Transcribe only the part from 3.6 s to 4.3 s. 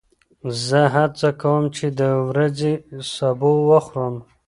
وخورم.